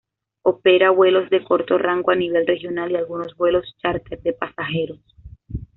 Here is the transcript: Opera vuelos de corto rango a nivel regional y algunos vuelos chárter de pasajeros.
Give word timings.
Opera 0.41 0.89
vuelos 0.89 1.29
de 1.29 1.43
corto 1.43 1.77
rango 1.77 2.09
a 2.09 2.15
nivel 2.15 2.47
regional 2.47 2.89
y 2.91 2.95
algunos 2.95 3.35
vuelos 3.37 3.75
chárter 3.83 4.19
de 4.23 4.33
pasajeros. 4.33 4.99